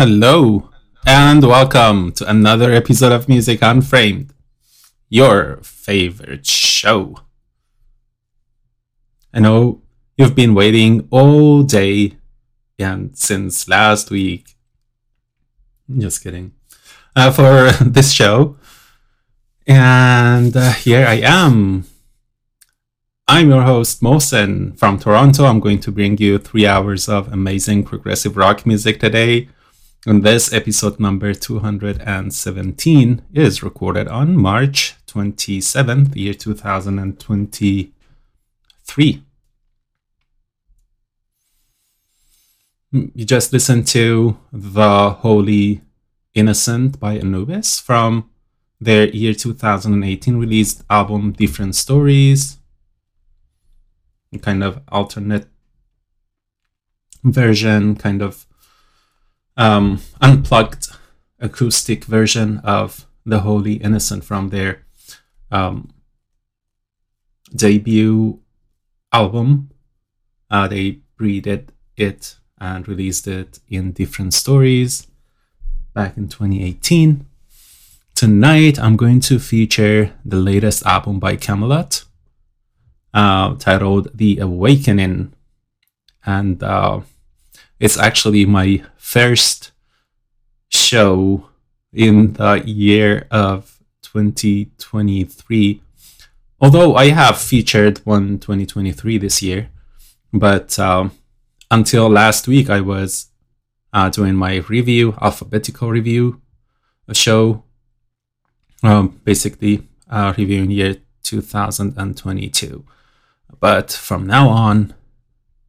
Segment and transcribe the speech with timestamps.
[0.00, 0.70] Hello,
[1.08, 4.32] and welcome to another episode of Music Unframed,
[5.08, 7.16] your favorite show.
[9.34, 9.82] I know
[10.16, 12.16] you've been waiting all day
[12.78, 14.54] and since last week.
[15.92, 16.52] Just kidding.
[17.16, 18.56] Uh, for this show.
[19.66, 21.86] And uh, here I am.
[23.26, 25.46] I'm your host, Mohsen from Toronto.
[25.46, 29.48] I'm going to bring you three hours of amazing progressive rock music today.
[30.08, 39.22] And this episode number 217 is recorded on March 27th, year 2023.
[42.90, 45.82] Hmm, you just listened to The Holy
[46.32, 48.30] Innocent by Anubis from
[48.80, 52.56] their year 2018 released album Different Stories,
[54.40, 55.48] kind of alternate
[57.22, 58.46] version, kind of
[59.58, 60.88] um, unplugged
[61.40, 64.86] acoustic version of The Holy Innocent from their
[65.50, 65.92] um,
[67.54, 68.40] debut
[69.12, 69.70] album.
[70.50, 75.06] Uh, they breeded it and released it in different stories
[75.92, 77.26] back in 2018.
[78.14, 82.04] Tonight, I'm going to feature the latest album by Kamelot
[83.14, 85.32] uh, titled The Awakening.
[86.26, 87.00] And uh,
[87.80, 89.72] it's actually my first
[90.68, 91.48] show
[91.92, 95.82] in the year of 2023.
[96.60, 99.70] Although I have featured one 2023 this year,
[100.32, 101.12] but um,
[101.70, 103.28] until last week I was
[103.92, 106.40] uh, doing my review, alphabetical review,
[107.06, 107.62] a show,
[108.82, 112.84] um, basically uh, reviewing year 2022.
[113.60, 114.94] But from now on,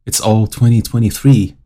[0.04, 1.56] it's all 2023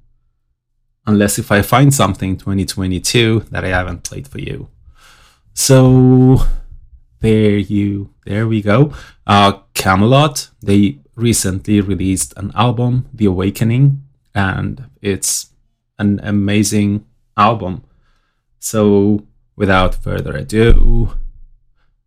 [1.07, 4.69] unless if I find something 2022 that I haven't played for you.
[5.53, 6.39] So
[7.21, 8.93] there you there we go.
[9.27, 14.03] Uh Kamelot, they recently released an album, The Awakening,
[14.35, 15.51] and it's
[15.99, 17.05] an amazing
[17.37, 17.85] album.
[18.59, 21.17] So without further ado,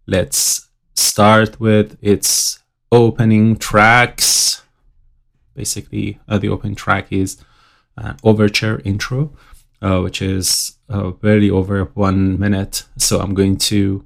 [0.05, 2.59] let's start with its
[2.91, 4.63] opening tracks.
[5.53, 7.37] Basically, uh, the opening track is
[7.97, 9.33] uh, overture intro,
[9.81, 12.83] uh, which is uh, barely over one minute.
[12.97, 14.05] So I'm going to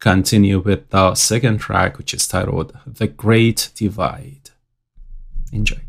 [0.00, 4.50] continue with the second track, which is titled The Great Divide.
[5.52, 5.83] Enjoy.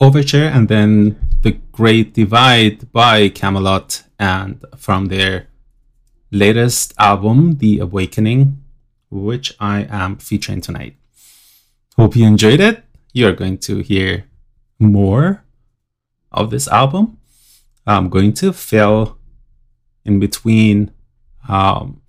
[0.00, 5.48] Overture and then The Great Divide by Kamelot, and from their
[6.30, 8.62] latest album, The Awakening,
[9.10, 10.94] which I am featuring tonight.
[11.96, 12.84] Hope you enjoyed it.
[13.12, 14.26] You're going to hear
[14.78, 15.42] more
[16.30, 17.18] of this album.
[17.84, 19.18] I'm going to fill
[20.04, 20.92] in between
[21.48, 22.02] um,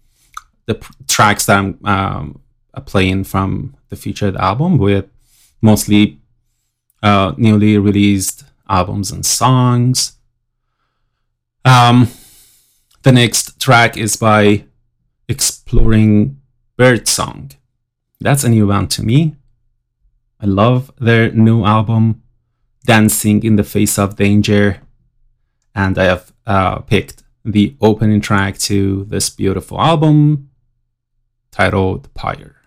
[0.67, 2.41] the pr- tracks that I'm um,
[2.85, 5.05] playing from the featured album with
[5.61, 6.18] mostly
[7.01, 10.13] uh, newly released albums and songs.
[11.65, 12.07] Um,
[13.03, 14.65] the next track is by
[15.27, 16.39] Exploring
[16.77, 17.51] Birdsong.
[18.19, 19.35] That's a new band to me.
[20.41, 22.23] I love their new album,
[22.85, 24.81] Dancing in the Face of Danger,
[25.75, 30.49] and I have uh, picked the opening track to this beautiful album
[31.51, 32.58] titled Pyre.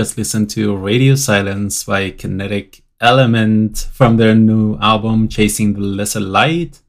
[0.00, 6.20] Just listen to Radio Silence by Kinetic Element from their new album Chasing the Lesser
[6.20, 6.80] Light.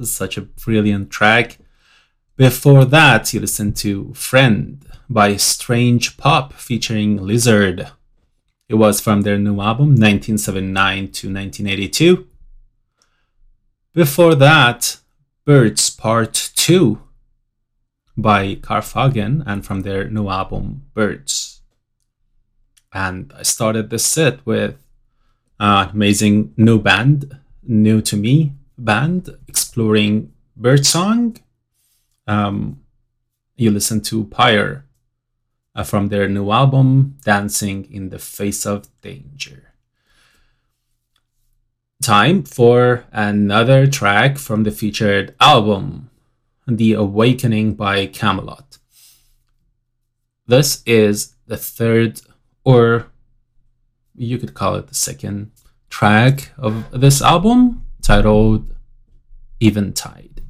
[0.00, 1.58] Such a brilliant track.
[2.34, 7.88] Before that, you listened to Friend by Strange Pop featuring Lizard.
[8.66, 12.26] It was from their new album 1979 to 1982.
[13.92, 15.00] Before that,
[15.44, 16.98] Birds Part 2
[18.16, 21.55] by Karfagen and from their new album Birds.
[22.96, 24.74] And I started this set with
[25.60, 31.36] an amazing new band, new to me band, exploring birdsong.
[32.26, 32.80] Um,
[33.54, 34.86] you listen to Pyre
[35.74, 39.74] uh, from their new album Dancing in the Face of Danger.
[42.02, 46.08] Time for another track from the featured album
[46.66, 48.78] the Awakening by Kamelot.
[50.46, 52.22] This is the third,
[52.66, 53.06] or
[54.16, 55.52] you could call it the second
[55.88, 58.74] track of this album, titled
[59.60, 60.42] Eventide.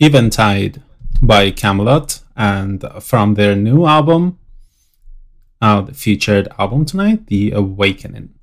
[0.00, 0.80] Eventide
[1.20, 4.38] by Kamelot, and from their new album,
[5.60, 8.34] uh, the featured album tonight, The Awakening.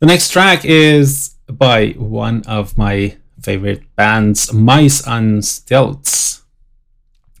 [0.00, 6.42] The next track is by one of my favorite bands, Mice on Stilts.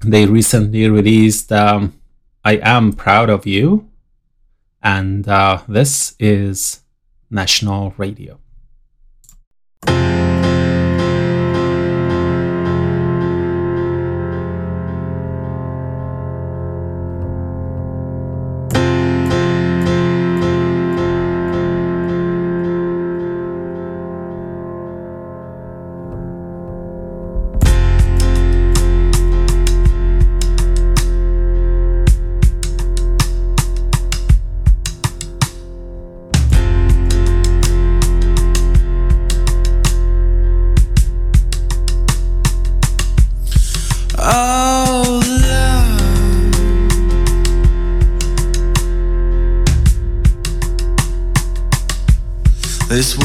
[0.04, 1.98] They recently released um,
[2.44, 3.88] I Am Proud of You,
[4.82, 6.82] and uh, this is
[7.30, 8.38] National Radio.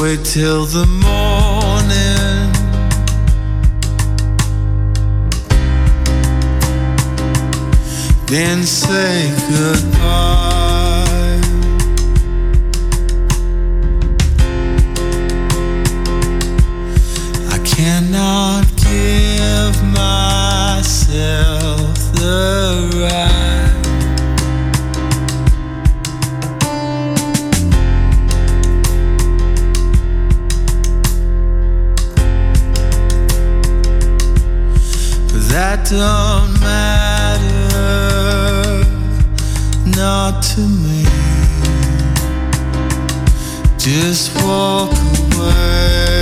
[0.04, 2.52] Wait till the morning.
[8.28, 11.40] Then say goodbye.
[17.50, 21.14] I cannot give myself
[22.20, 23.63] the right.
[35.54, 37.54] That don't matter,
[39.86, 41.06] not to me.
[43.78, 44.92] Just walk
[45.36, 46.13] away.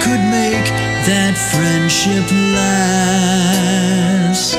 [0.00, 0.66] Could make
[1.08, 2.24] that friendship
[2.56, 4.56] last.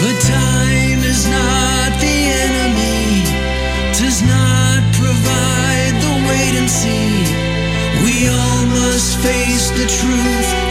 [0.00, 3.24] But time is not the enemy,
[3.96, 7.24] does not provide the wait and see.
[8.04, 10.61] We all must face the truth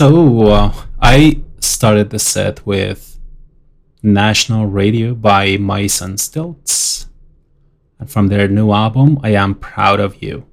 [0.00, 3.18] So uh, I started the set with
[4.02, 7.06] National Radio by Mice on Stilts.
[7.98, 10.46] And from their new album, I Am Proud of You.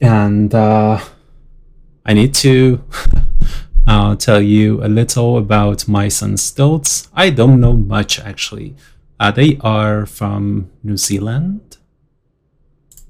[0.00, 0.98] And uh,
[2.04, 2.82] I need to
[3.86, 7.08] uh, tell you a little about Mice on Stilts.
[7.14, 8.74] I don't know much actually.
[9.20, 11.76] Uh, they are from New Zealand.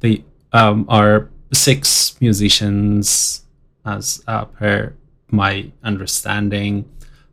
[0.01, 0.23] They
[0.53, 3.44] um, are six musicians
[3.85, 4.95] as uh, per
[5.31, 6.89] my understanding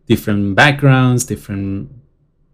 [0.07, 1.90] different backgrounds different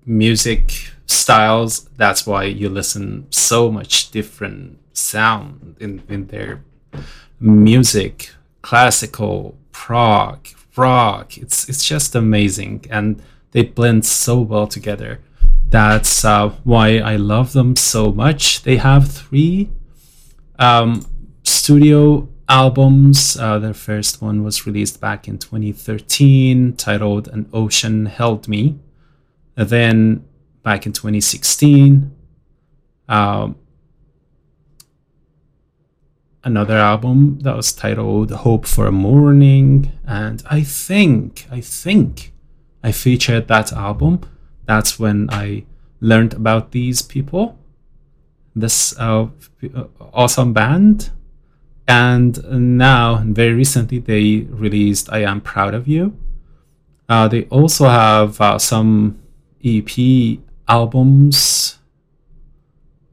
[0.06, 1.90] music styles.
[1.98, 6.64] That's why you listen so much different sound in, in their
[7.40, 11.38] music classical prog rock.
[11.38, 13.22] It's it's just amazing and
[13.52, 15.20] they blend so well together.
[15.70, 18.64] That's uh, why i love them so much.
[18.64, 19.70] They have three
[20.60, 21.06] um,
[21.44, 23.38] studio albums.
[23.38, 28.80] Uh, their first one was released back in 2013, titled An Ocean Held Me.
[29.56, 30.26] And then
[30.64, 32.16] back in 2016,
[33.10, 33.56] um,
[36.44, 39.92] another album that was titled Hope for a Morning.
[40.06, 42.34] And I think, I think
[42.84, 44.22] I featured that album.
[44.66, 45.66] That's when I
[46.00, 47.58] learned about these people,
[48.56, 49.28] this uh,
[50.14, 51.12] awesome band
[51.88, 52.44] and
[52.78, 56.18] now very recently they released i am proud of you.
[57.10, 59.18] Uh, they also have uh, some
[59.64, 59.90] ep
[60.68, 61.80] albums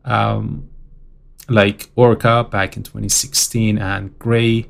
[0.05, 0.69] um,
[1.49, 4.67] like orca back in 2016 and gray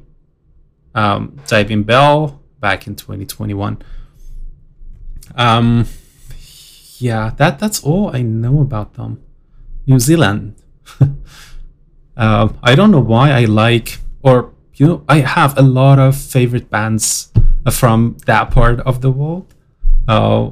[0.95, 3.81] um, diving bell back in 2021
[5.37, 5.87] um,
[6.99, 9.23] yeah that that's all i know about them.
[9.87, 10.55] New zealand
[12.17, 16.17] uh, I don't know why I like, or you know, I have a lot of
[16.17, 17.33] favorite bands
[17.71, 19.55] from that part of the world.
[20.07, 20.51] Uh,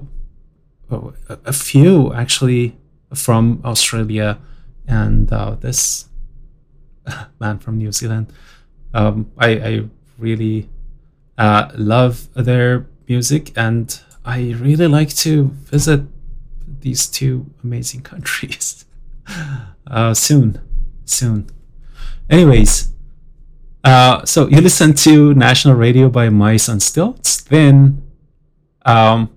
[0.91, 2.77] a few actually
[3.15, 4.39] from Australia,
[4.87, 6.09] and uh, this
[7.39, 8.33] band from New Zealand.
[8.95, 9.85] Um, I, I
[10.19, 10.69] really
[11.39, 16.03] uh, love their music, and I really like to visit
[16.81, 18.85] these two amazing countries
[19.87, 20.61] uh, soon
[21.13, 21.49] soon.
[22.29, 22.93] Anyways,
[23.85, 27.43] uh, so you listen to National Radio by Mice on Stilts.
[27.43, 28.03] Then
[28.85, 29.31] um,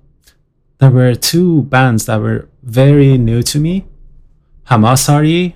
[0.78, 3.86] there were two bands that were very new to me.
[4.68, 5.54] Hamasaari.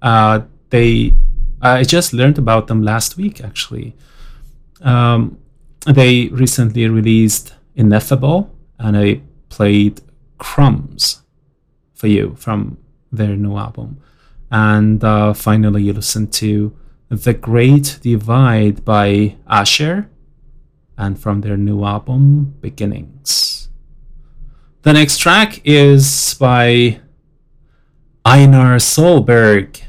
[0.00, 0.40] Uh,
[0.70, 1.12] they,
[1.60, 3.96] I just learned about them last week actually.
[4.80, 5.38] Um,
[5.86, 10.00] they recently released Ineffable, and I played
[10.38, 11.22] Crumbs
[11.94, 12.78] for you from
[13.10, 14.00] their new album.
[14.50, 16.76] And uh, finally, you listen to
[17.08, 20.08] The Great Divide by Asher
[20.96, 23.68] and from their new album, Beginnings.
[24.82, 27.00] The next track is by
[28.24, 29.82] Einar Solberg.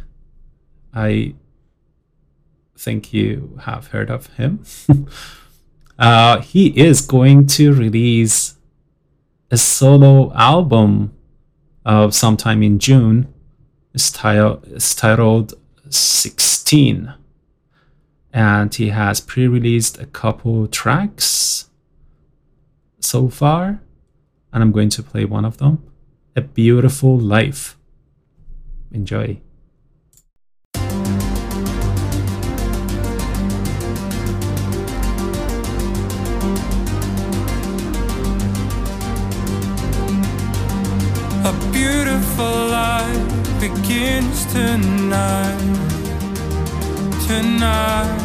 [0.93, 1.35] I
[2.77, 4.63] think you have heard of him.
[5.99, 8.55] uh, he is going to release
[9.51, 11.13] a solo album
[11.85, 13.33] of sometime in June.
[13.97, 15.53] Tile- it's titled
[15.89, 17.13] 16.
[18.31, 21.69] And he has pre released a couple tracks
[22.99, 23.81] so far.
[24.53, 25.83] And I'm going to play one of them
[26.35, 27.77] A Beautiful Life.
[28.91, 29.41] Enjoy.
[41.45, 45.59] A beautiful life begins tonight.
[47.27, 48.19] Tonight.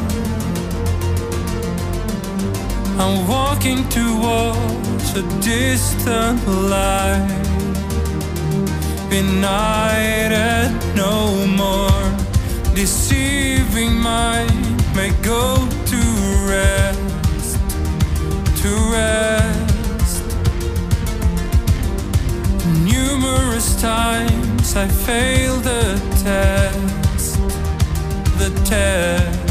[2.98, 7.26] I'm walking towards a distant light.
[9.10, 12.04] Benighted no more.
[12.76, 15.56] Deceiving mind may go
[15.90, 16.00] to
[16.46, 17.58] rest.
[18.62, 20.22] To rest.
[22.84, 27.38] Numerous times I failed the test,
[28.38, 29.43] the test.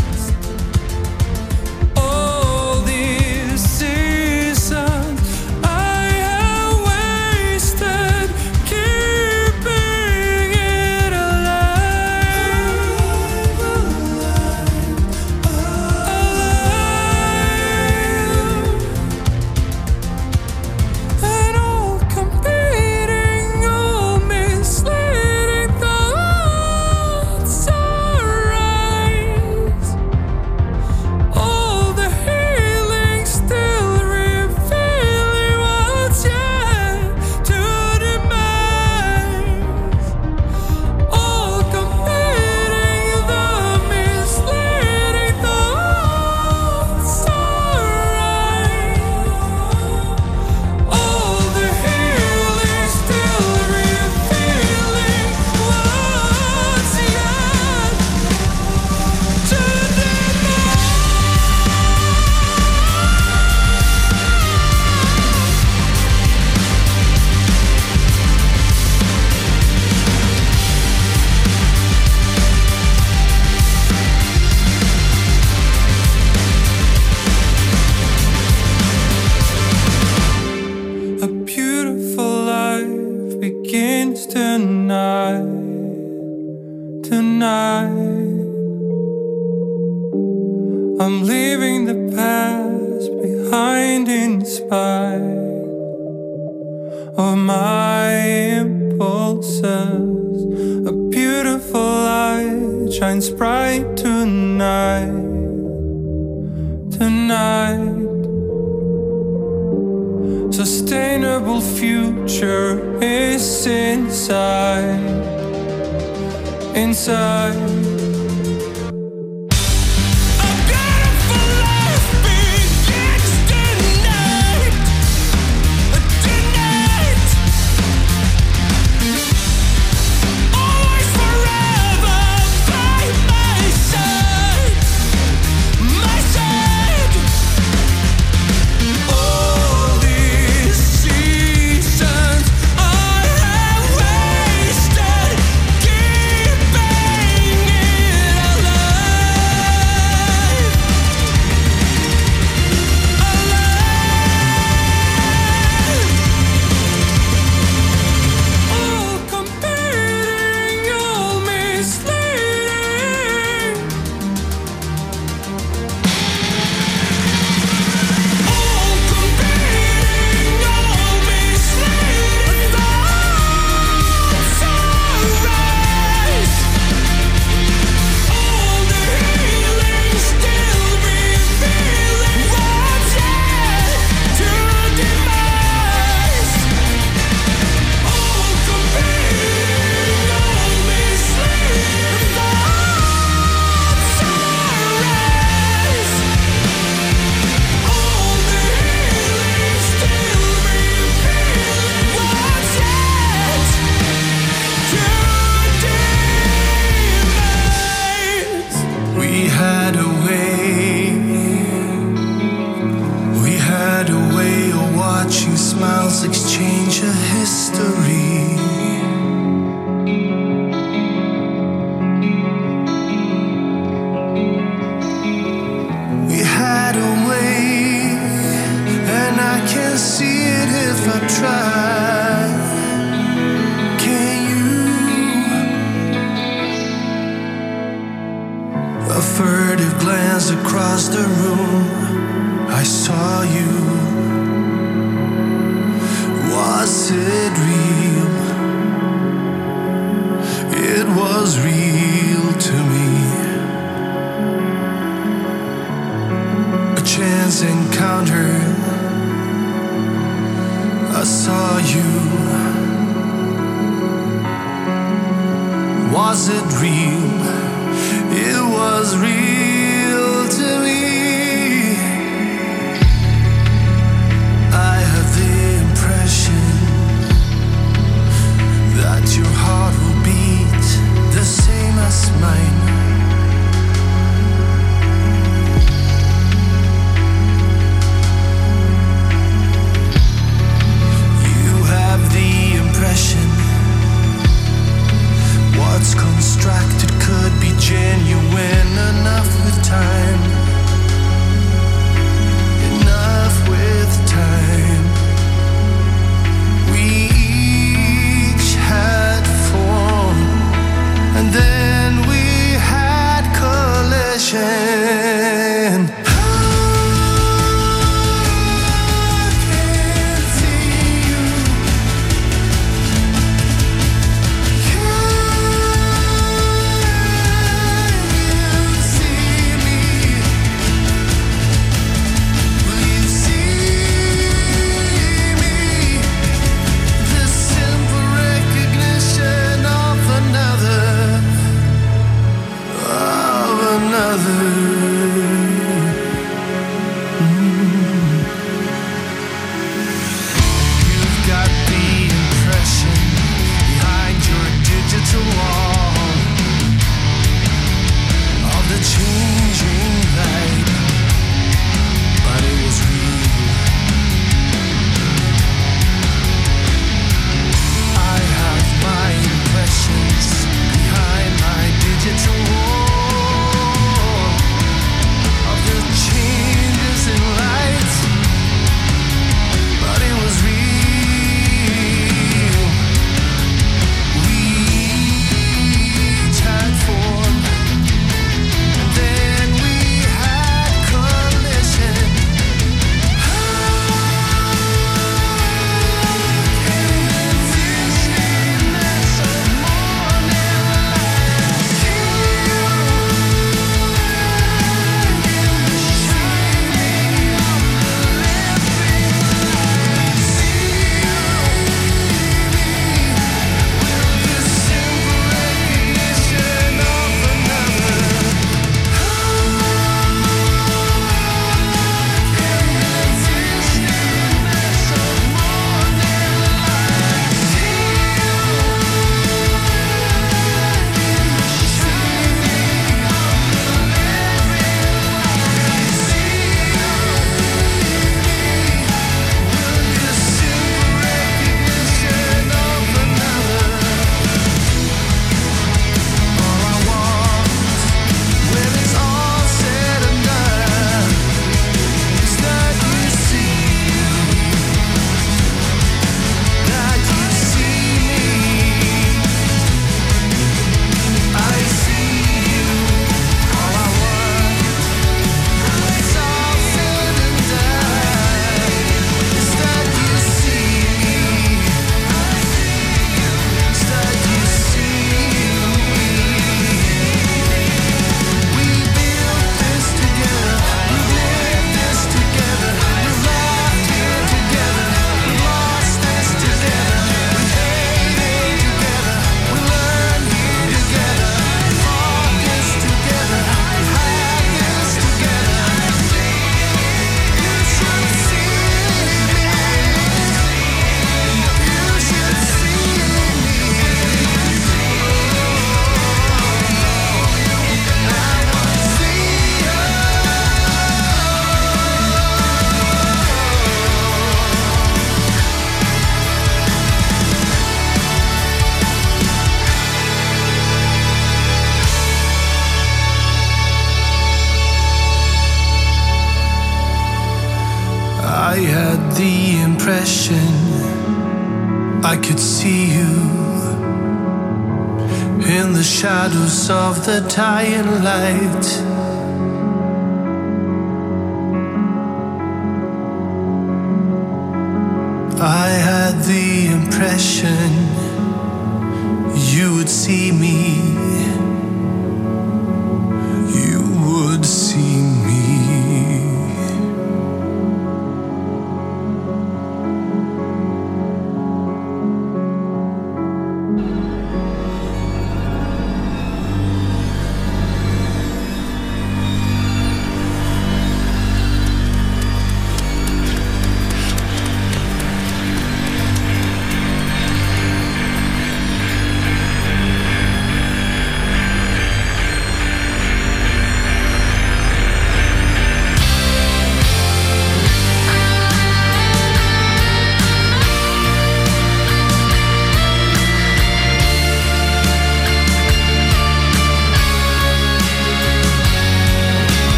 [537.33, 537.62] The dying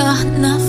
[0.00, 0.59] got nothing.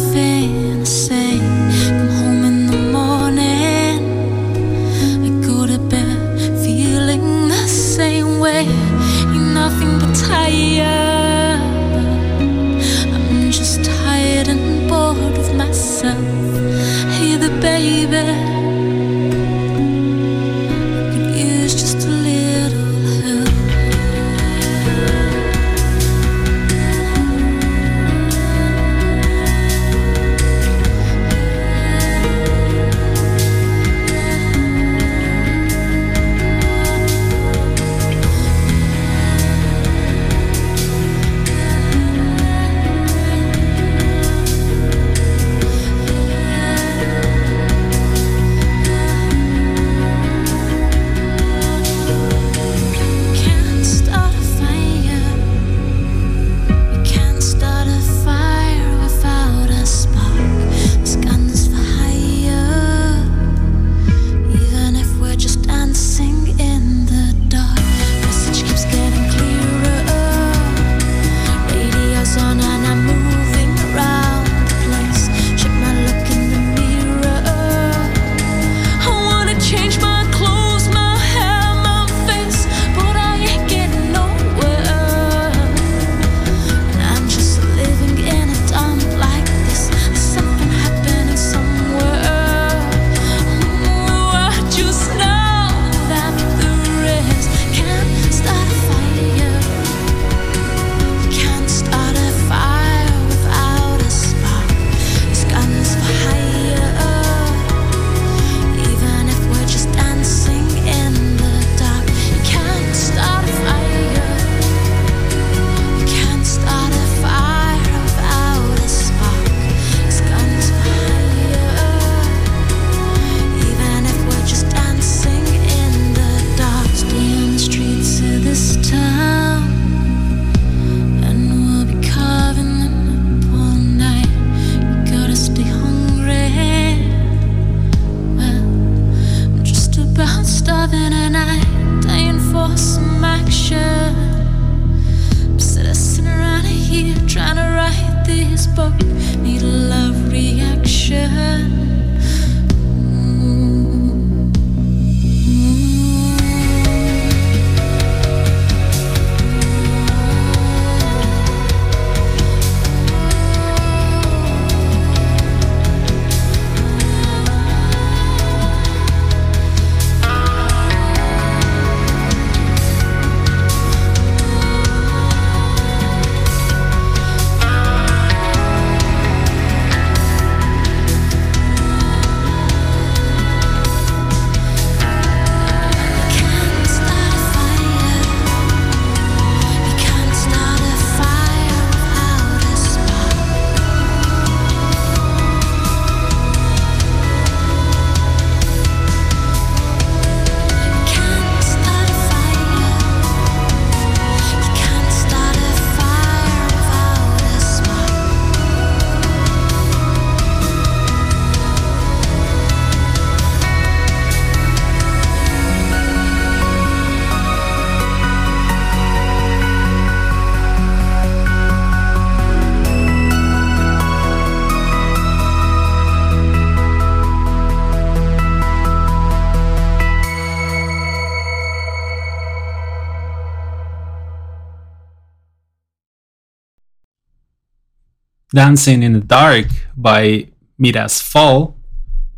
[238.53, 240.47] Dancing in the Dark by
[240.77, 241.75] Midas Fall,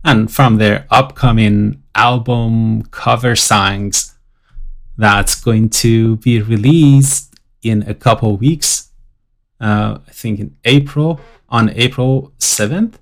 [0.03, 4.13] and from their upcoming album Cover Songs
[4.97, 8.89] that's going to be released in a couple weeks.
[9.59, 11.19] Uh, I think in April,
[11.49, 12.95] on April 7th.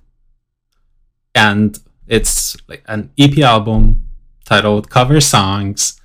[1.34, 4.06] And it's like an EP album
[4.44, 6.00] titled Cover Songs.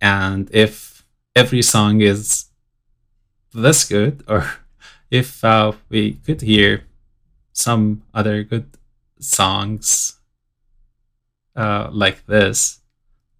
[0.00, 1.04] And if
[1.36, 2.46] every song is
[3.52, 4.50] this good, or
[5.12, 6.84] if uh, we could hear
[7.52, 8.66] some other good
[9.20, 10.18] songs
[11.54, 12.80] uh, like this,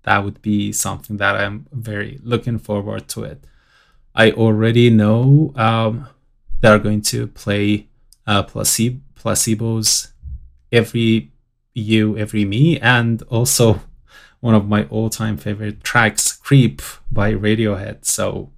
[0.03, 3.47] that would be something that I'm very looking forward to it.
[4.15, 6.09] I already know um,
[6.61, 7.89] they're going to play
[8.27, 10.13] uh, placebo, placebos
[10.71, 11.33] every
[11.73, 13.81] you, every me, and also
[14.41, 18.05] one of my all-time favorite tracks, "Creep" by Radiohead.
[18.05, 18.51] So,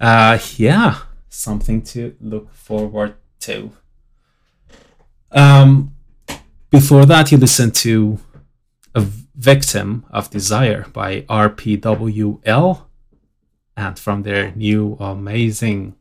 [0.00, 1.00] uh, yeah,
[1.30, 3.72] something to look forward to.
[5.32, 5.94] Um,
[6.70, 8.18] before that, you listened to
[8.94, 12.82] a victim of desire by RPWL,
[13.76, 15.94] and from their new amazing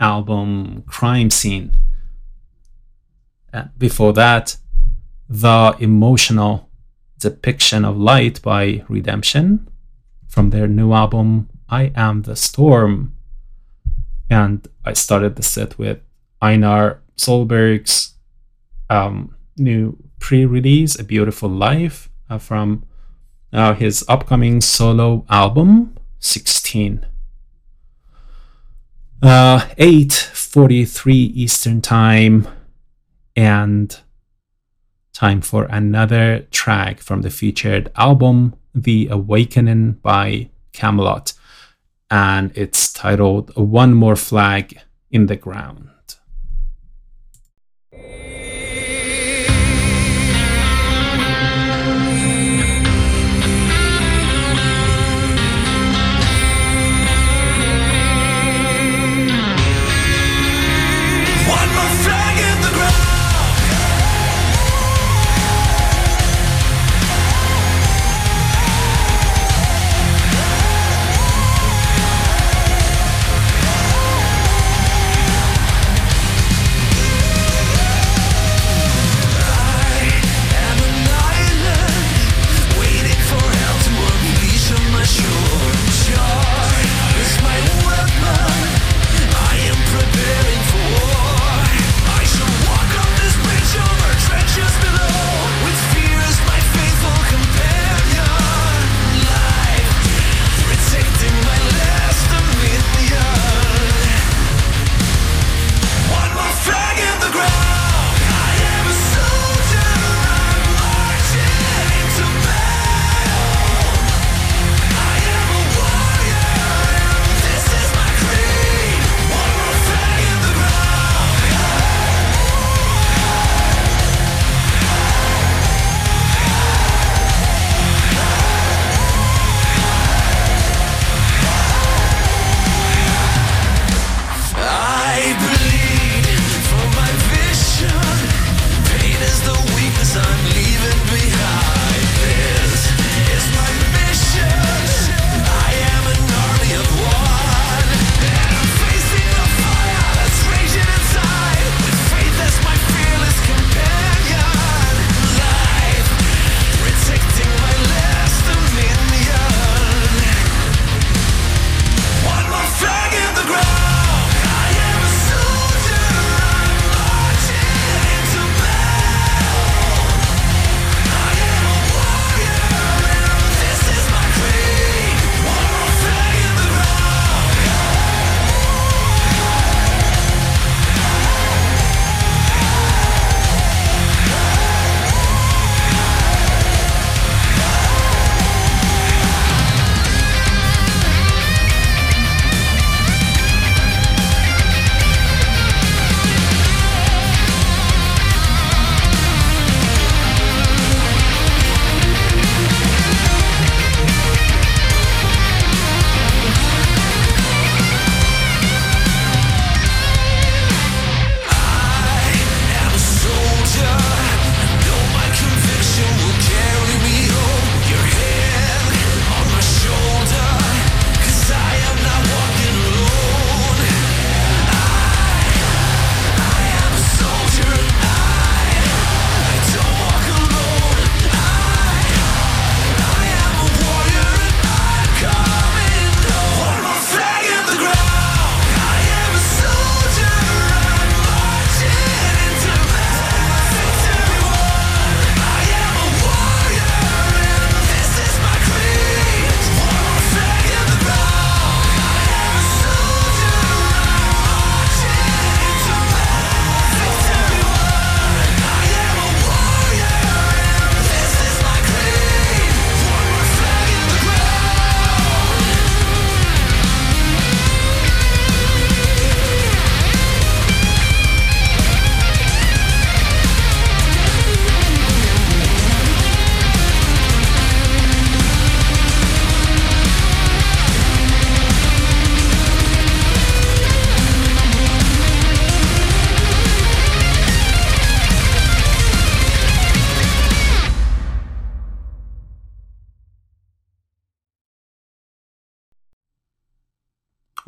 [0.00, 1.76] album Crime Scene.
[3.52, 4.56] And before that,
[5.28, 6.70] the emotional
[7.18, 9.68] depiction of light by Redemption
[10.28, 13.14] from their new album I Am the Storm.
[14.30, 15.98] And I started the set with
[16.40, 18.14] Einar Solberg's
[18.88, 22.84] um, new pre-release, A Beautiful Life, uh, from
[23.52, 27.04] uh, his upcoming solo album, 16.
[29.22, 32.46] Uh, 8.43 Eastern Time,
[33.34, 33.98] and
[35.12, 41.32] time for another track from the featured album, The Awakening by Kamelot.
[42.10, 44.80] And it's titled One More Flag
[45.10, 45.90] in the Ground.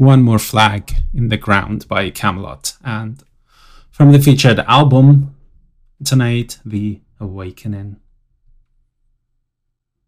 [0.09, 2.79] One More Flag in the Ground by Kamelot.
[2.83, 3.23] And
[3.91, 5.35] from the featured album
[6.03, 8.01] tonight, The Awakening.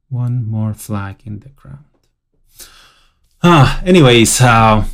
[0.08, 1.84] One More Flag in the Ground.
[3.42, 4.86] Ah, anyways, uh,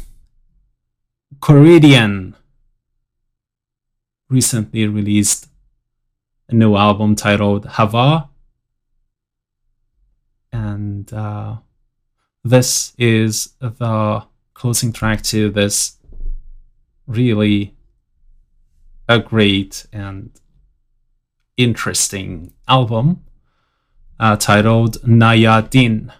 [1.39, 2.35] Coridian
[4.29, 5.47] recently released
[6.49, 8.29] a new album titled Hava.
[10.53, 11.59] And uh,
[12.43, 14.27] this is the
[14.57, 15.99] closing track to this
[17.07, 17.77] really
[19.07, 20.31] a great and
[21.59, 23.23] interesting album
[24.19, 26.11] uh, titled Naya Din.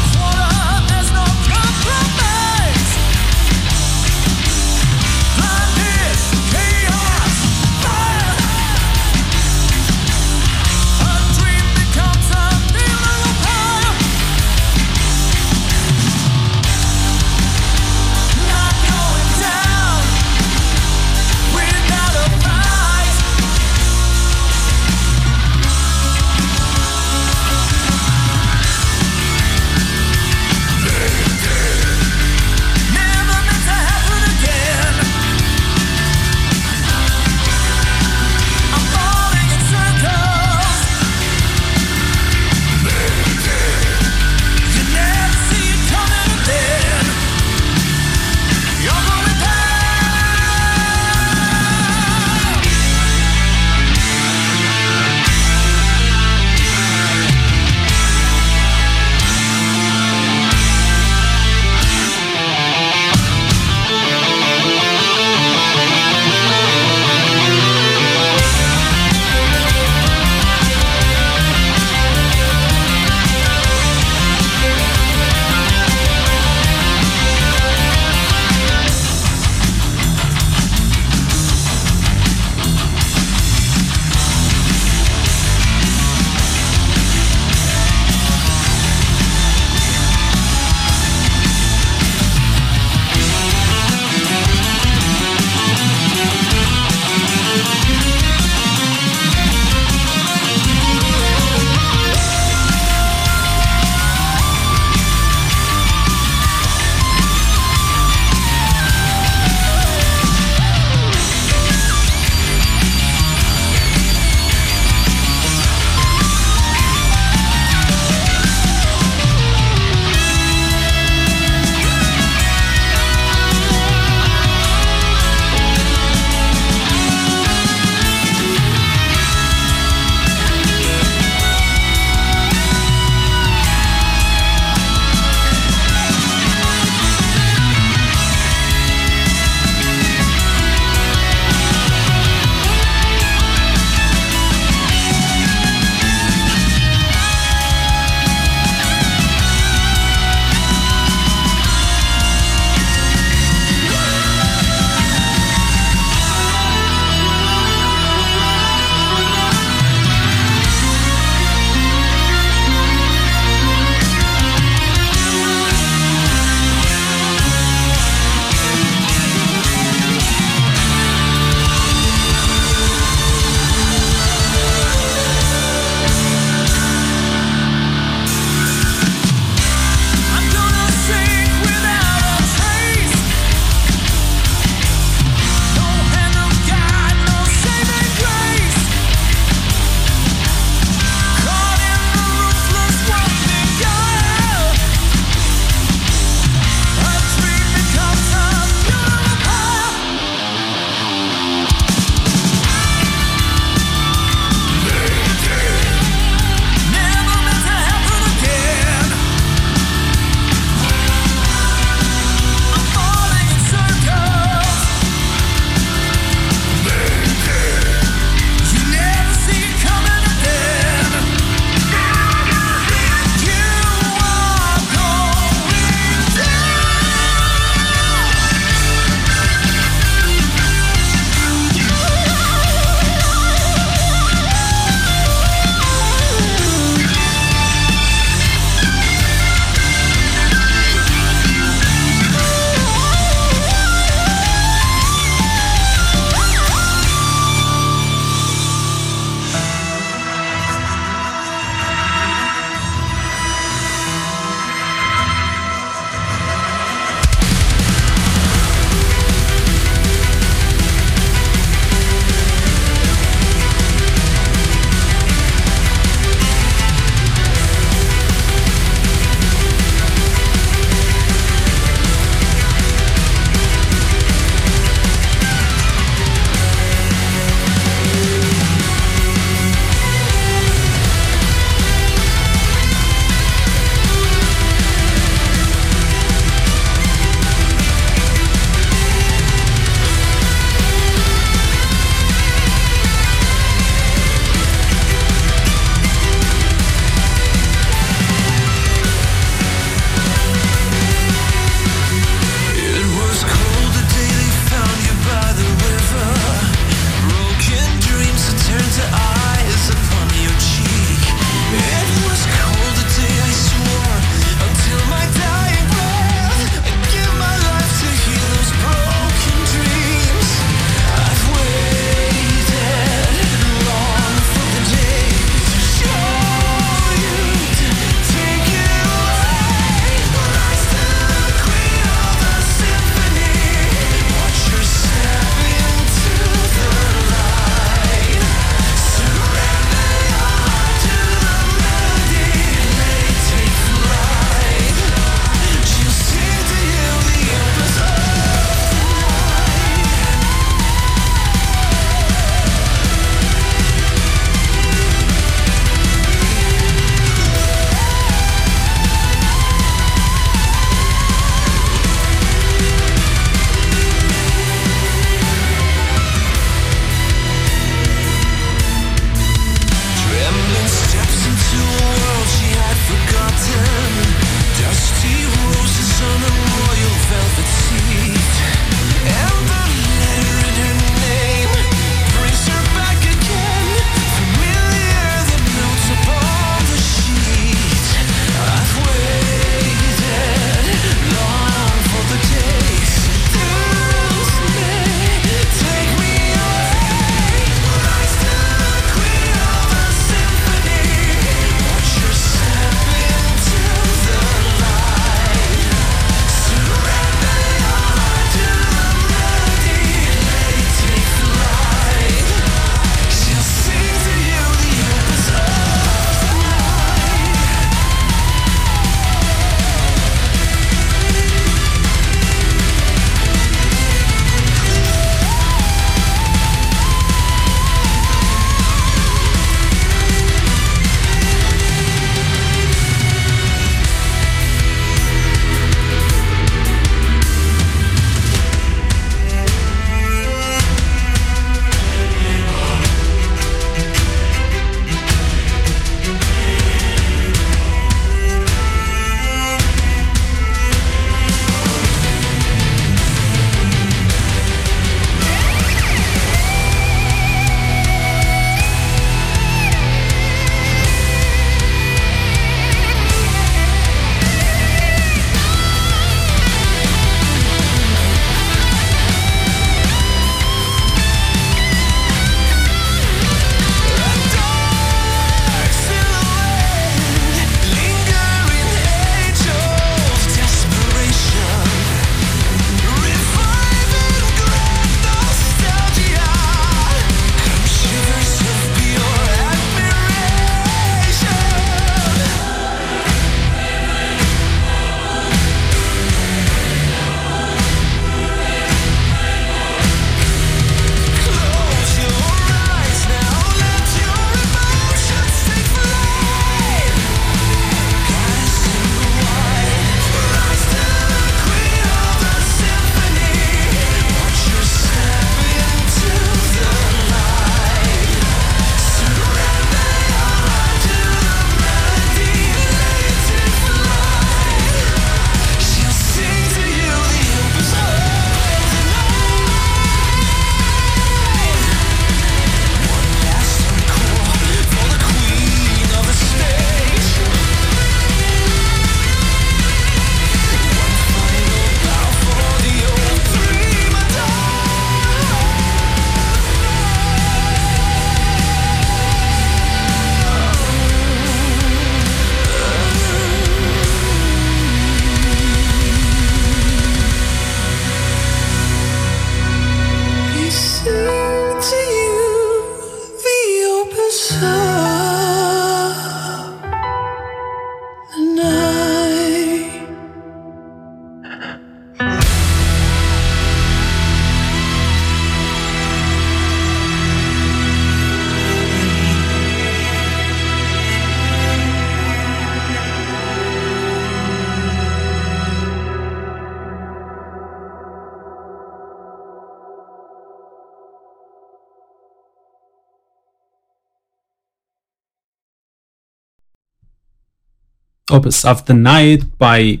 [598.34, 600.00] Of the Night by,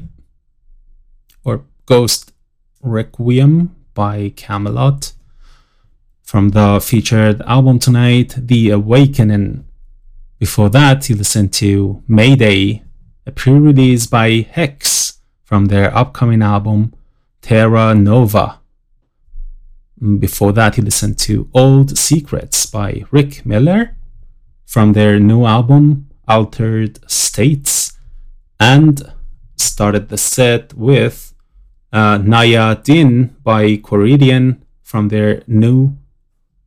[1.44, 2.32] or Ghost
[2.82, 5.12] Requiem by Kamelot.
[6.24, 9.66] From the featured album tonight, The Awakening.
[10.40, 12.82] Before that, you listened to Mayday,
[13.24, 16.92] a pre release by Hekz from their upcoming album
[17.40, 18.58] Terra Nova.
[20.18, 23.96] Before that, you listened to Old Secrets by Rick Miller
[24.66, 27.93] from their new album Altered States
[28.58, 29.12] and
[29.56, 31.34] started the set with
[31.92, 35.96] uh, Naya Din by Quoridian from their new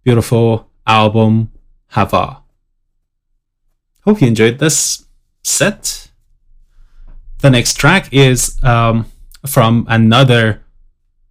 [0.04, 1.52] beautiful album
[1.90, 2.44] Hava.
[4.06, 5.06] Hope you enjoyed this
[5.44, 6.10] set.
[7.40, 9.06] The next track is um,
[9.46, 10.64] from another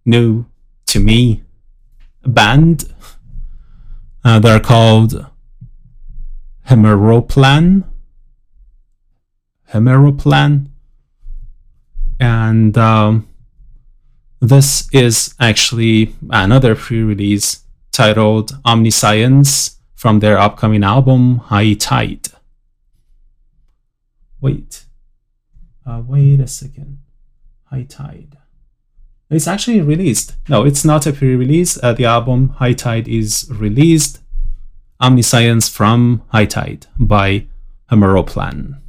[0.05, 0.45] new
[0.87, 1.43] to me
[2.23, 2.93] band.
[4.23, 5.25] Uh, they're called
[6.67, 7.83] Hemeroplan.
[9.71, 10.67] Hemeroplan.
[12.19, 13.27] And um,
[14.39, 22.27] this is actually another pre release titled Omniscience from their upcoming album High Tide.
[24.39, 24.85] Wait.
[25.85, 26.99] Uh, wait a second.
[27.65, 28.37] High Tide.
[29.29, 30.35] It's actually released.
[30.47, 31.81] No, it's not a pre release.
[31.81, 34.19] Uh, the album High Tide is released.
[35.01, 37.45] Omniscience from High Tide by
[37.91, 38.79] Hemeroplan.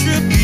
[0.00, 0.39] trip.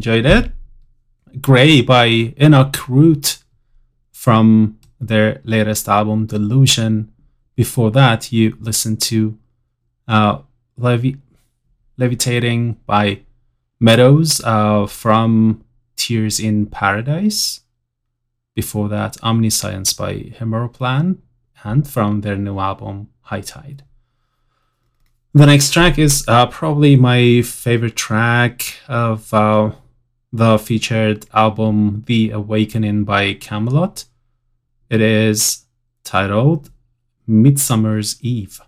[0.00, 0.50] enjoyed it.
[1.42, 2.06] Gray by
[2.40, 3.44] Enoch Root
[4.12, 7.12] from their latest album, Delusion.
[7.54, 9.38] Before that, you listened to
[10.08, 10.38] uh,
[10.78, 11.18] Levi-
[11.98, 13.20] Levitating by
[13.78, 15.64] Meadows uh, from
[15.96, 17.60] Tears in Paradise.
[18.54, 21.18] Before that, Omniscience by Hemeroplan
[21.62, 23.84] and from their new album, High Tide.
[25.34, 29.72] The next track is uh, probably my favorite track of uh,
[30.32, 34.04] the featured album The Awakening by Kamelot.
[34.88, 35.66] It is
[36.04, 36.70] titled
[37.26, 38.60] Midsummer's Eve.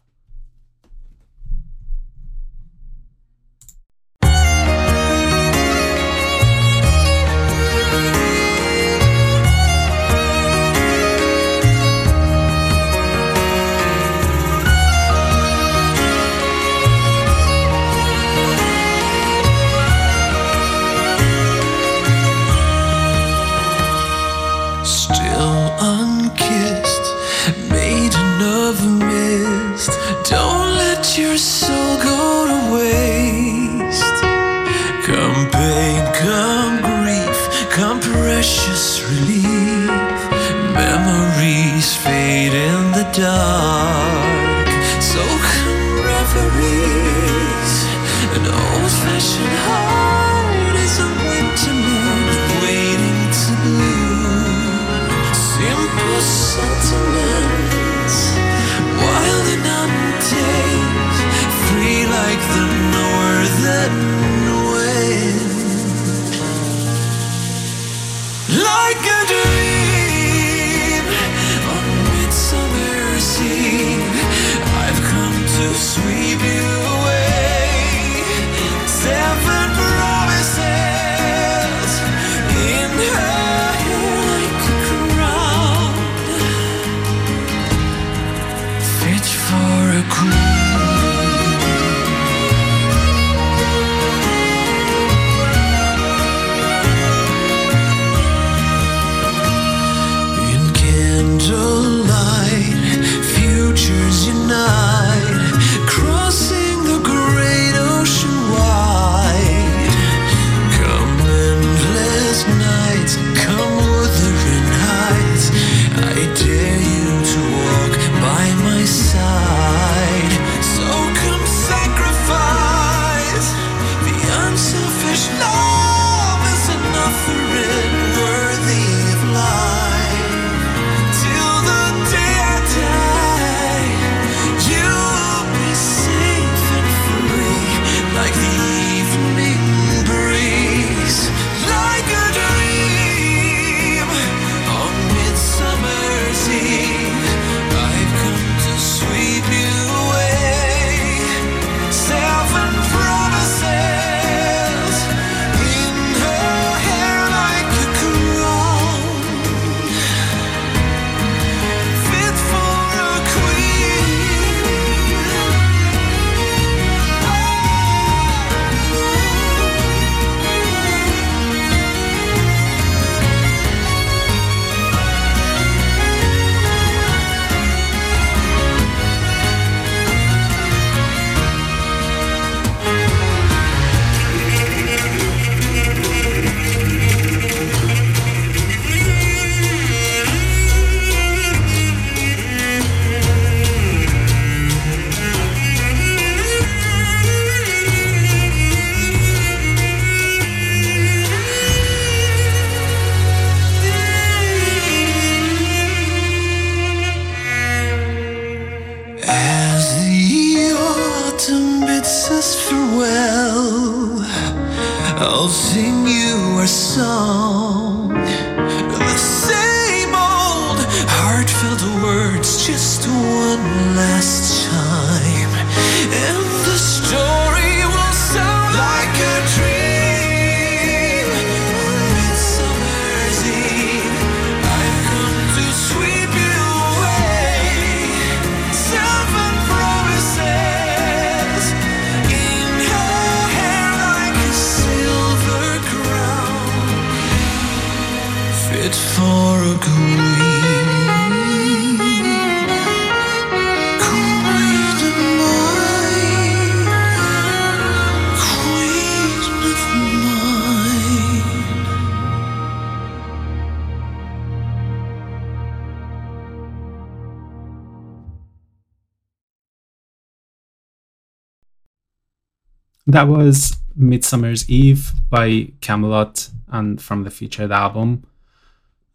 [273.22, 278.26] That was Midsummer's Eve by Kamelot and from the featured album.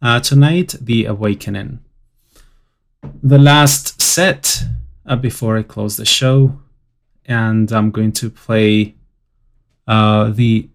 [0.00, 1.80] Uh, tonight, The Awakening.
[3.22, 4.64] The last set
[5.04, 6.58] uh, before I close the show,
[7.26, 8.94] and I'm going to play
[9.86, 10.70] uh, the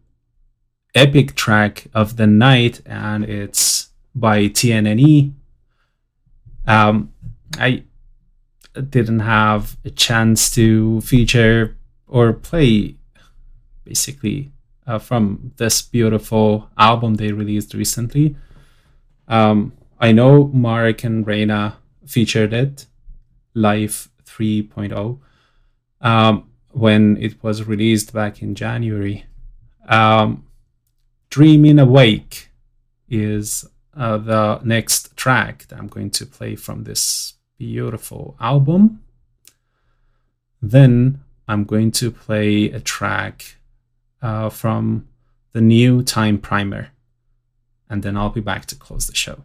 [0.93, 5.33] epic track of the night, and it's by TNNE.
[6.67, 7.11] Um,
[7.57, 7.83] I
[8.91, 12.97] didn't have a chance to feature or play
[13.83, 14.51] basically
[14.87, 18.35] uh, from this beautiful album they released recently.
[19.27, 22.87] Um, I know Mark and Reina featured it,
[23.53, 25.19] Life 3.0,
[26.01, 29.25] um, when it was released back in January.
[29.87, 30.45] Um,
[31.29, 32.49] Dreaming Awake
[33.09, 39.01] is uh, the next track that I'm going to play from this beautiful album.
[40.61, 43.57] Then I'm going to play a track
[44.23, 45.07] uh, from
[45.51, 46.89] the new Time Primer.
[47.89, 49.43] And then I'll be back to close the show.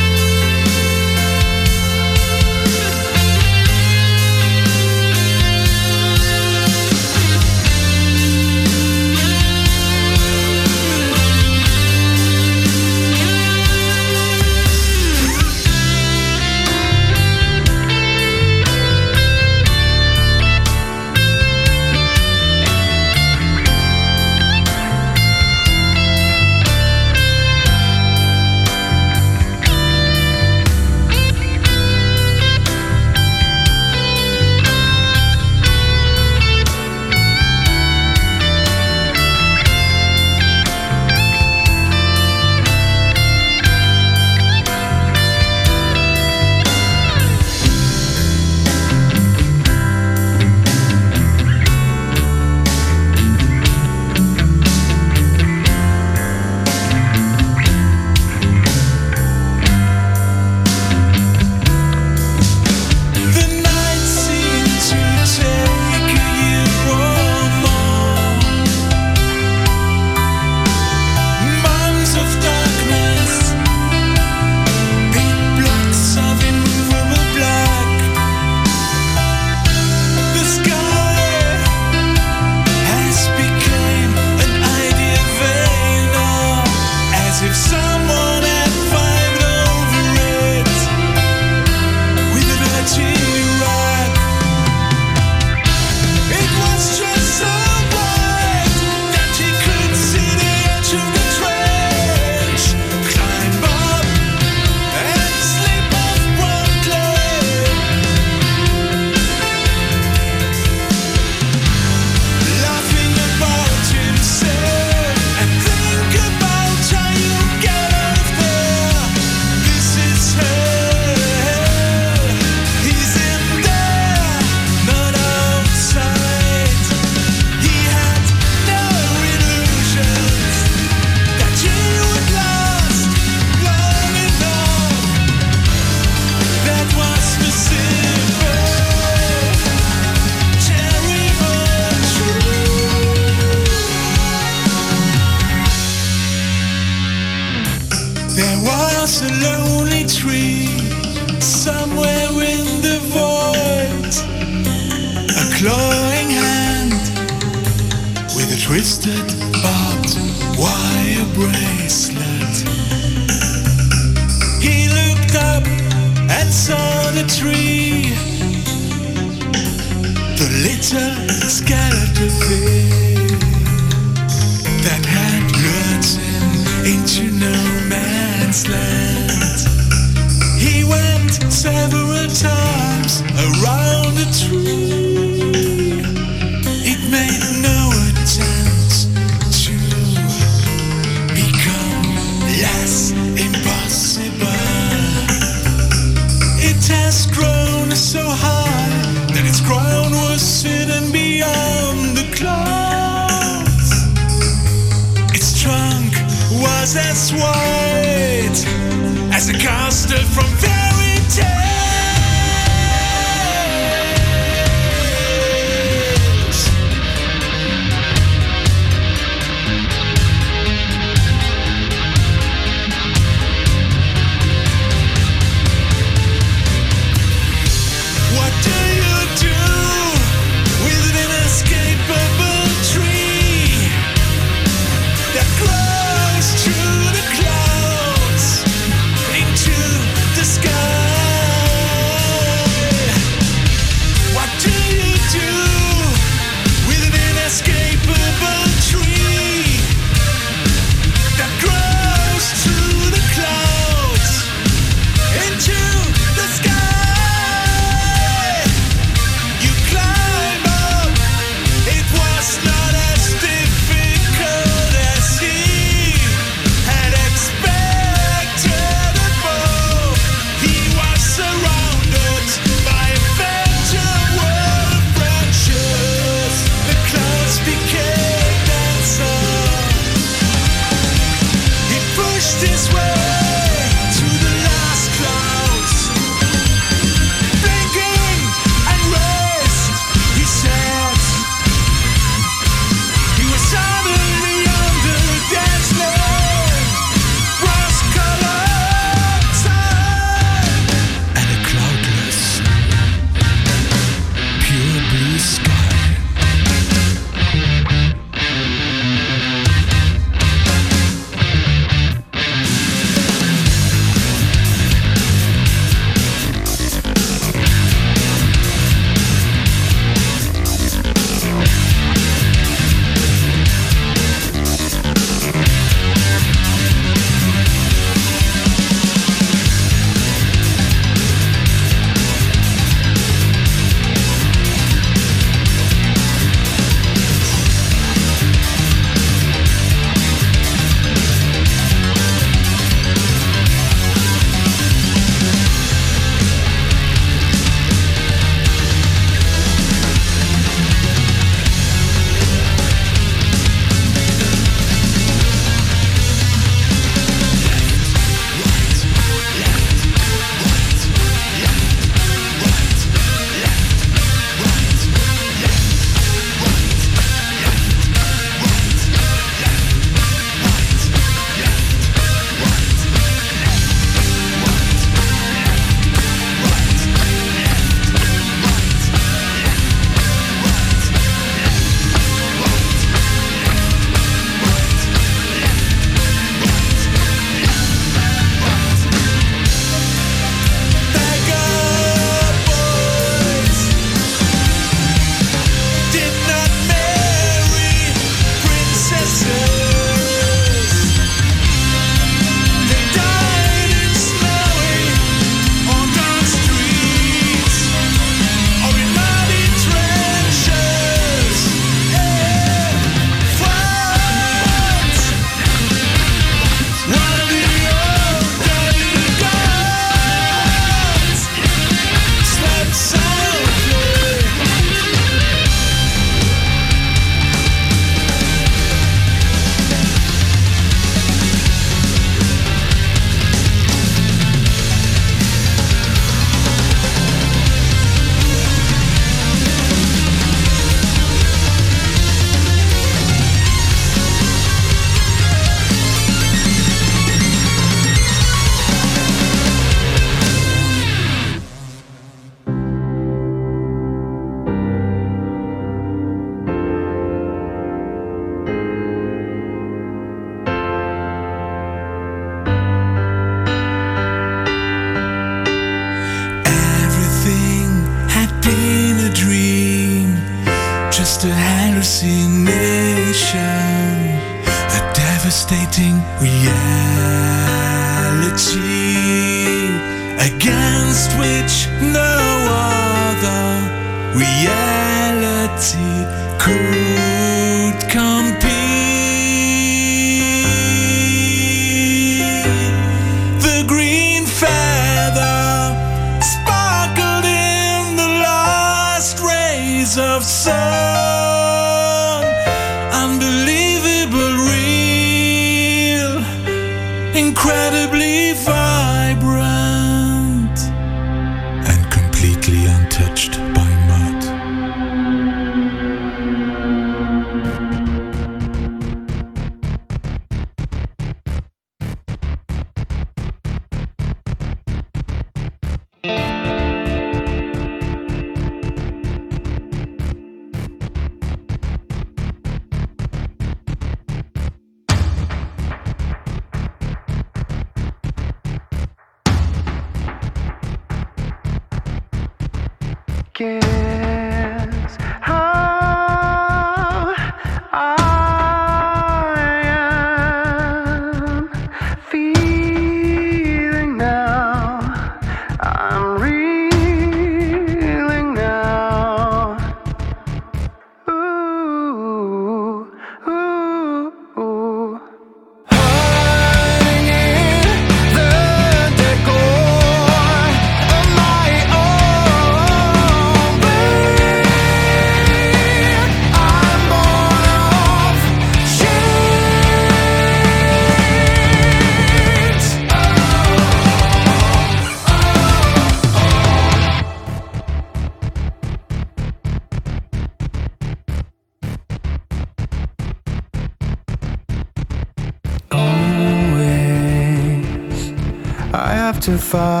[599.73, 600.00] Have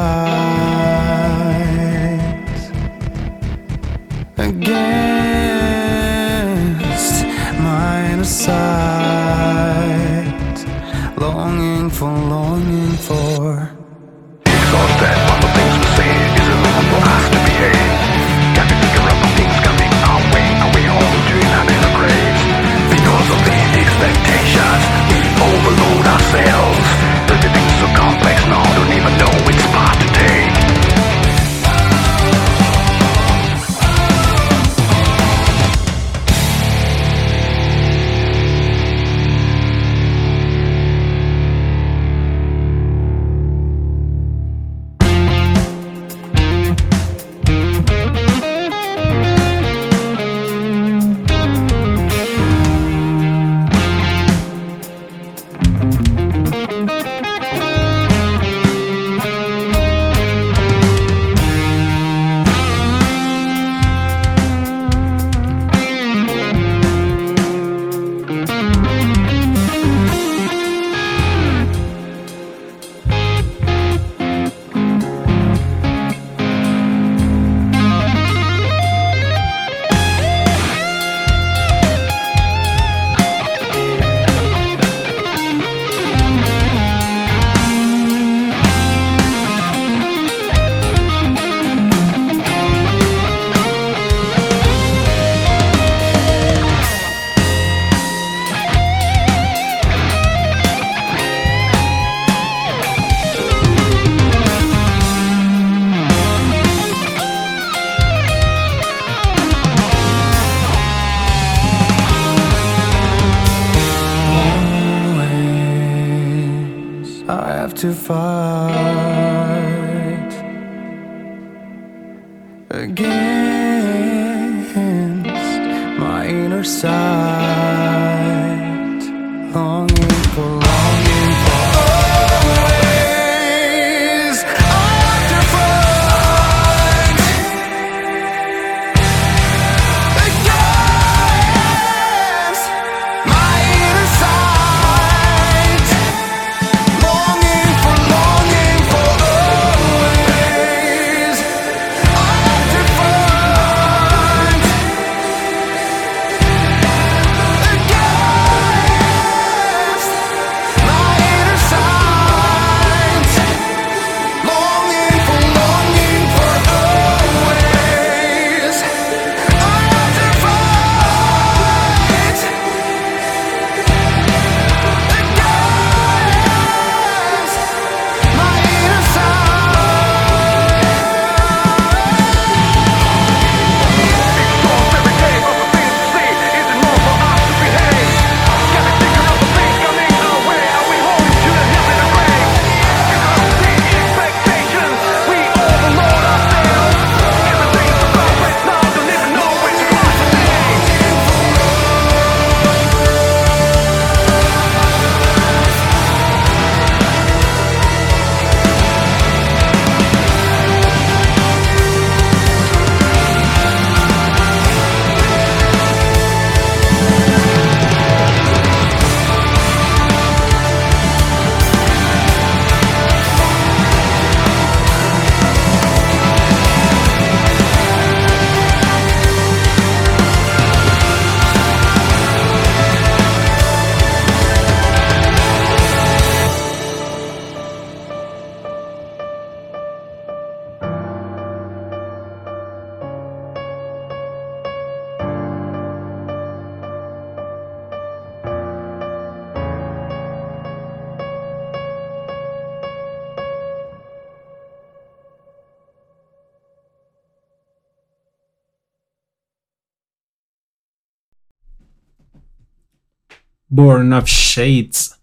[264.09, 265.19] Of Shades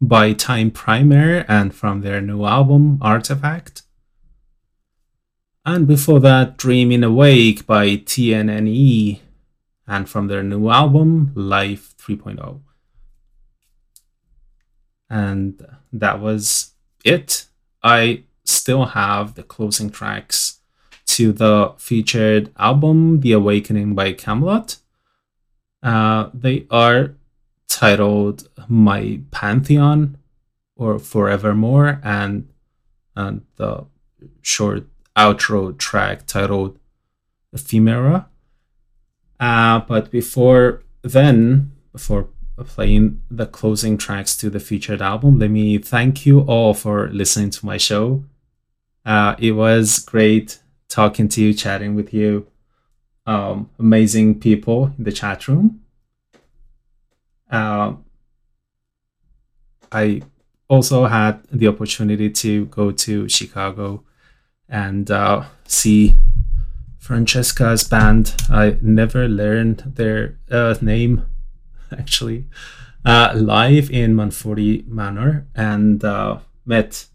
[0.00, 3.82] by Time Primer and from their new album Artifact.
[5.66, 9.20] And before that, Dreaming Awake by TNNE
[9.86, 12.60] and from their new album Life 3.0.
[15.10, 16.72] And that was
[17.04, 17.44] it.
[17.82, 20.60] I still have the closing tracks
[21.08, 24.78] to the featured album The Awakening by Kamelot.
[25.82, 27.14] Uh, they are
[27.78, 30.18] titled My Pantheon
[30.74, 32.48] or Forevermore, and,
[33.14, 33.86] and the
[34.42, 36.76] short outro track titled
[37.52, 38.26] Ephemera.
[39.38, 42.26] Uh, but before then, before
[42.64, 47.50] playing the closing tracks to the featured album, let me thank you all for listening
[47.50, 48.24] to my show.
[49.06, 50.58] Uh, it was great
[50.88, 52.48] talking to you, chatting with you.
[53.24, 55.82] Um, amazing people in the chat room.
[57.50, 57.94] Uh,
[59.90, 60.22] I
[60.68, 64.04] also had the opportunity to go to Chicago
[64.68, 66.14] and uh, see
[66.98, 68.34] Francesca's band.
[68.50, 71.26] I never learned their uh, name
[71.92, 72.44] actually
[73.04, 77.06] uh, live in Manforti Manor and uh, met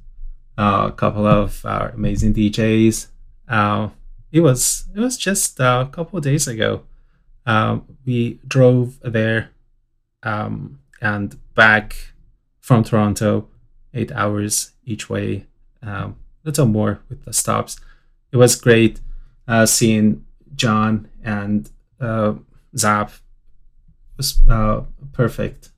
[0.57, 3.07] uh, a couple of our amazing DJs.
[3.47, 3.89] Uh,
[4.31, 6.81] it was it was just a couple of days ago.
[8.05, 9.51] we drove there
[10.23, 11.95] um, and back
[12.59, 13.49] from Toronto,
[13.93, 15.45] eight hours each way.
[15.81, 17.79] Um, little more with the stops.
[18.31, 18.99] It was great
[19.47, 21.69] uh, seeing John and
[21.99, 22.33] uh,
[22.77, 23.11] Zap
[24.17, 25.71] was uh, perfect.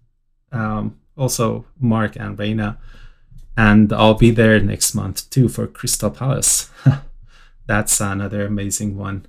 [0.51, 2.77] Um, also Mark and Reina,
[3.57, 6.69] and I'll be there next month too for Crystal Palace.
[7.67, 9.25] That's another amazing one.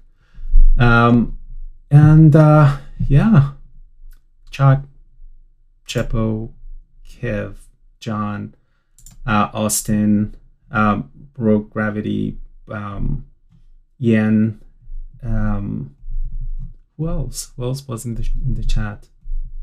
[0.78, 1.38] Um,
[1.90, 2.78] and uh,
[3.08, 3.52] yeah,
[4.50, 4.82] Chuck,
[5.86, 6.50] Chepo,
[7.08, 7.56] Kev,
[8.00, 8.54] John,
[9.26, 10.36] uh, Austin,
[10.70, 12.38] um, Rogue Gravity,
[12.70, 13.26] um,
[13.98, 14.60] Yen.
[15.22, 15.96] Um,
[16.96, 17.52] who else?
[17.56, 19.08] Who else was in the in the chat?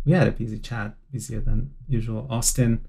[0.05, 2.27] We had a busy chat, busier than usual.
[2.29, 2.85] Austin.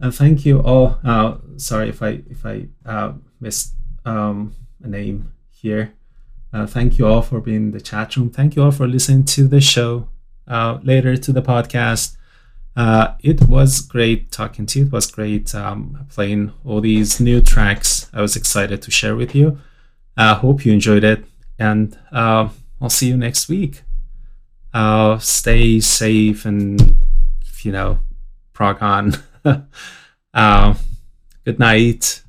[0.00, 0.98] Uh, thank you all.
[1.04, 5.92] Uh, sorry if I if I uh, missed um, a name here.
[6.52, 8.30] Uh, thank you all for being in the chat room.
[8.30, 10.08] Thank you all for listening to the show.
[10.48, 12.16] Uh, later to the podcast.
[12.76, 14.86] Uh, it was great talking to you.
[14.86, 18.08] It was great um, playing all these new tracks.
[18.12, 19.58] I was excited to share with you.
[20.16, 21.24] I uh, hope you enjoyed it,
[21.58, 22.48] and uh,
[22.80, 23.82] I'll see you next week.
[24.72, 26.96] Uh, stay safe and,
[27.62, 28.00] you know,
[28.52, 29.14] prog on.
[30.34, 30.74] uh,
[31.44, 32.22] good night.